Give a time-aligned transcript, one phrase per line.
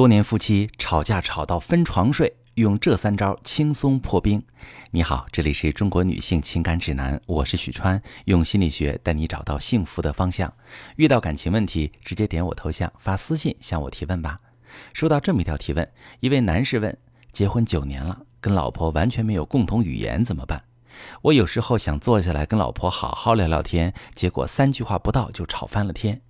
[0.00, 4.42] 多年夫妻吵架吵到分床睡，用这三招轻松破冰。
[4.92, 10.50] 你好，这里是中国女性情感指南，我是许川，用心理学带你找到幸福的方向。
[10.96, 14.40] 遇到感情问题，直接点我头像发私信向我提问吧。
[14.94, 15.86] 收到这么一条提问，
[16.20, 16.96] 一位男士问：
[17.30, 20.64] 结婚九年了，跟老婆完全没有共同语言，怎么办？
[21.20, 26.22] 我有时候想坐下来跟老婆好好聊聊天，结果三句话不到就吵翻了天。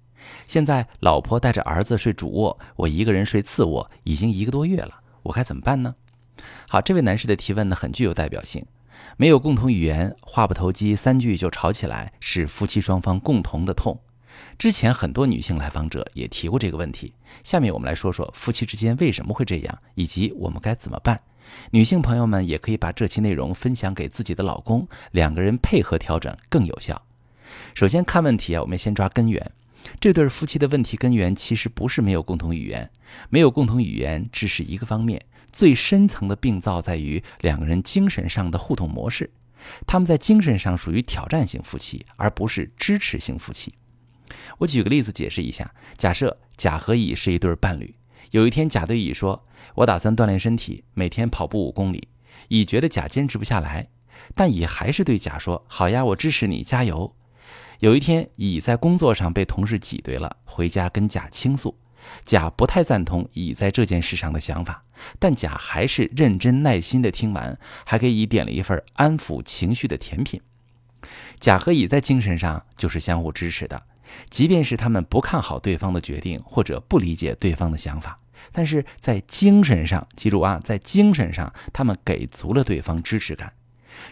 [0.46, 5.94] 现在老婆带着儿子睡主卧，我一个人睡次卧，已经一个多月了，我该怎么办呢？
[6.68, 8.64] 好，这位男士的提问呢很具有代表性。
[9.16, 13.98] 没有共同语言，话不投机，三句就吵起来，是夫妻双方共同的痛。
[14.56, 17.14] 之前很多女性来访者也提过这个问题。
[17.42, 21.20] 下面我们来说说夫妻之间为什么会这样，以及我们该怎么办。
[21.72, 27.02] 女性朋友们也可以把这期内容分享给自己的老公，两个人配合调整更有效。
[27.74, 29.50] 首先看问题啊，我们先抓根源。
[29.98, 32.90] 这对夫妻的问题根源其实不是没有共同语言，
[33.28, 39.30] 没有共同语言只是一个方面，最深层的病灶在于两个人精神上的互动模式。
[39.86, 43.74] 他们在精神上属于挑战型夫妻，而不是支持型夫妻。
[44.58, 47.94] 我举个例子解释一下：假设甲和乙是一对伴侣，
[48.30, 52.08] 有一天甲对乙说：“我打算锻炼身体，每天跑步五公里。”
[52.48, 53.88] 乙觉得甲坚持不下来，
[54.34, 57.14] 但乙还是对甲说：“好呀，我支持你，加油。”
[57.80, 61.74] 有一天，乙在工作上被同事挤兑了，回家跟甲倾诉。
[62.26, 64.84] 甲不太赞同乙在这件事上的想法，
[65.18, 70.38] 但甲还是认真耐心地听完，还给乙点了一份安抚情绪的甜品。
[71.38, 73.82] 甲和乙在精神上就是相互支持的，
[74.28, 78.20] 即便是他们不看好对方的决定或者不理解对方的想法，
[78.52, 83.54] 但是在精神上，记住啊，在精神上，他们给足了对方支持感。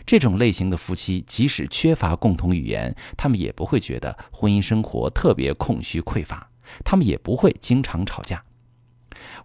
[0.04, 6.50] 这种类型的夫妻，即使缺乏共同语言，他们也不会觉得婚姻生活特别空虚匮乏，
[6.84, 8.44] 他们也不会经常吵架。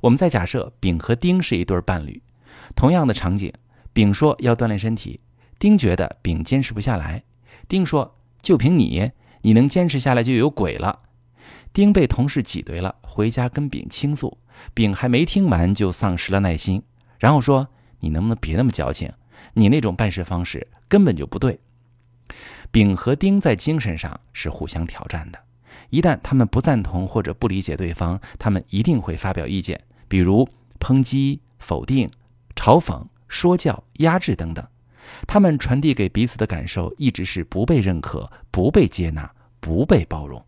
[0.02, 2.22] 我们再假设丙和丁是一对伴侣，
[2.76, 3.52] 同样的场景，
[3.94, 5.20] 丙说要锻炼身体，
[5.58, 7.24] 丁觉得丙坚持不下来，
[7.68, 9.12] 丁说就凭你，
[9.42, 11.00] 你能坚持下来就有鬼了。
[11.72, 14.38] 丁被同事挤兑了，回家跟丙倾诉，
[14.74, 16.84] 丙还没听完就丧失了耐心，
[17.18, 17.70] 然后说
[18.02, 19.12] 你能不能别那么矫情？
[19.54, 21.60] 你那种办事方式根本就不对。
[22.72, 25.40] 丙和丁在精神上是互相挑战的，
[25.90, 30.48] 一旦他们不赞同或者不理解对方，他们一定会发表意见，比如
[30.80, 32.10] 抨击、否定、
[32.56, 34.66] 嘲讽、说教、压制等等。
[35.28, 39.30] 他们传递给彼此的感受一直是不被认可、不被接纳、
[39.60, 40.44] 不被包容。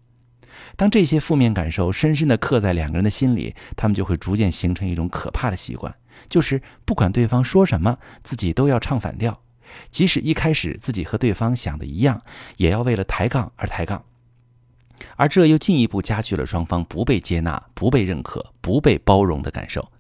[0.78, 5.94] 当这些负面感受深深地刻在两个人的心里，他们就会逐渐形成一种可怕的习惯。
[6.30, 9.42] 就是不管对方说什么，自己都要唱反调，
[9.90, 12.22] 即使一开始自己和对方想的一样，
[12.58, 14.04] 也要为了抬杠而抬杠，
[15.16, 19.92] 而这又进一步加剧了双方不被接纳、不被认可、不被包容的感受。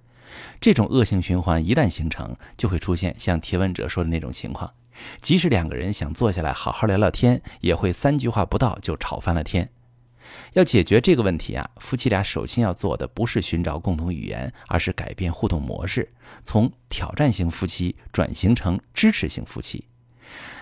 [0.59, 4.73] 这种恶性循环一旦形成，就会出现像提问者说的那种情况：
[5.21, 9.69] 即使两个人想坐下来好好聊聊天，也会三句话不到就吵翻了天。
[10.53, 16.12] 要解决这个问题啊，夫妻俩首先要做的不是寻找共同语言，而是改变互动模式，
[16.44, 19.86] 从挑战型夫妻转型成支持型夫妻。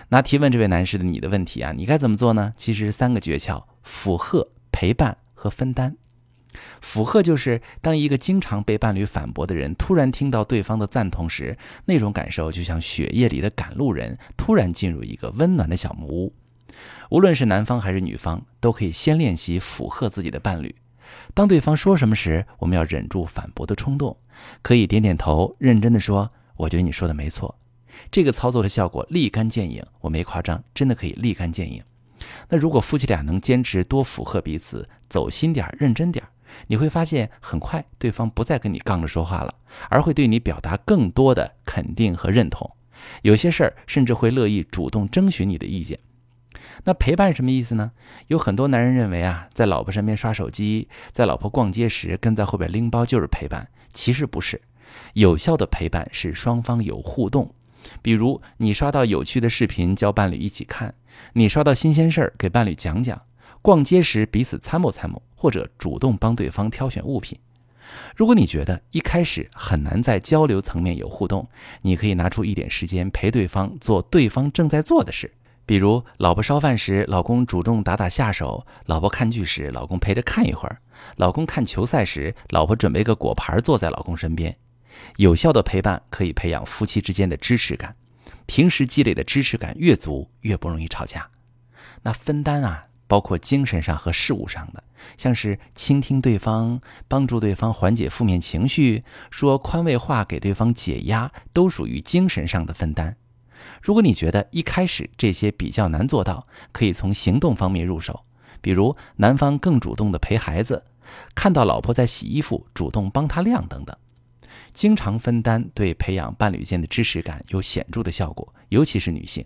[0.08, 2.52] 那提问这位男士的你的问题啊，你该怎么做呢？
[2.56, 5.96] 其实是三个诀窍：附和、陪伴和分担。
[6.80, 16.32] 附和就是当一个经常被伴侣反驳的人突然听到对方的赞同时，那种感受就像血液里的赶路人突然进入一个温暖的小木屋。
[17.10, 20.74] 无论是男方还是女方，都可以先练习附和自己的伴侣。
[21.34, 24.16] 当对方说什么时，我们要忍住反驳的冲动，
[24.62, 27.56] 可以点点头，认真的说：“我觉得你说的没错。”
[28.10, 31.82] 这个操作的效果立竿见影，我没夸张，真的可以立竿见影。
[32.48, 36.24] 那如果夫妻俩能坚持多附和彼此，走心点、认真点，
[36.66, 39.54] 你会发现很快对方不再跟你杠着说话了，
[39.90, 42.68] 而会对你表达更多的肯定和认同。
[43.22, 45.98] 有些事儿甚至会乐意主动征询你的意见。
[46.84, 47.92] 那陪伴什么意思呢？
[48.28, 53.68] 有很多男人认为啊，在老婆身边刷手机，在老婆逛街时跟在后边拎包就是陪伴。
[53.92, 54.60] 其实不是，
[55.14, 57.54] 有效的陪伴是双方有互动。
[58.02, 60.90] 比如你刷到有趣的视频，叫伴侣一起看；
[61.34, 63.20] 你刷到新鲜事儿，给伴侣讲讲。
[63.62, 67.38] 逛街时彼此参谋参谋，或者主动帮对方挑选物品。
[68.16, 71.48] 如果你觉得一开始很难在交流层面有互动，
[71.82, 75.32] 你可以拿出一点时间陪对方做对方正在做的事。
[75.66, 80.76] 比如，老婆烧饭时，老公主动打打下手；老婆看剧时，老公陪着看一会儿；
[81.16, 84.54] 老公看球赛时，老婆准备个果盘坐在老公身边。
[85.16, 87.96] 有效的陪伴可以培养夫妻之间的支持感，
[88.46, 91.28] 平时积累的支持感越足，越不容易吵架。
[92.02, 94.84] 那分担啊，包括精神上和事务上的，
[95.16, 96.78] 像是倾听对方、
[97.08, 103.16] 帮助对方缓解负面情绪、说宽慰话给对方解压，都属于精神上的分担。
[103.82, 108.24] 如果你觉得一开始这些比较难做到，可以从行动方面入手，
[108.60, 110.84] 比如男方更主动的陪孩子，
[111.34, 113.96] 看到老婆在洗衣服，主动帮她晾等等。
[114.72, 119.44] 经常分担对培养伴侣间的支持感有显著的效果，尤其是女性。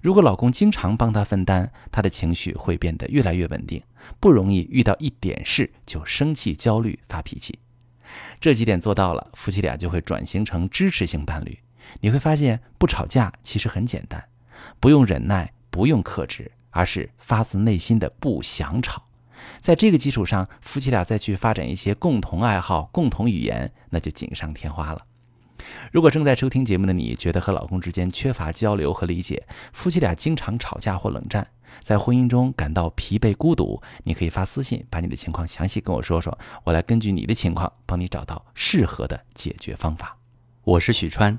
[0.00, 3.82] 如果老公经常帮她分担，她的情绪会变得越来越稳定，
[4.20, 7.58] 不容易遇到一点事就生气、焦虑、发脾气。
[8.38, 11.58] 这几点做到了，夫妻俩就会转型成支持型伴侣。
[12.00, 14.24] 你会发现，不吵架其实很简单，
[14.80, 19.04] 不用忍耐，不用克制，而是发自内心的不想吵。
[19.60, 25.00] 在这个基础上，夫妻俩再去发展一些共同爱好、共同语言，那就锦上添花了。
[25.90, 31.46] 如果正在收听节目的你觉得和老公之间缺乏交流和理解，夫妻俩经常吵架或冷战，
[31.82, 40.16] 在婚姻中感到疲惫孤独，你可以发私信把你的情况详细跟我说说，我来根据你的情况帮你找到适合的解决方法。
[40.64, 41.38] 我是许川。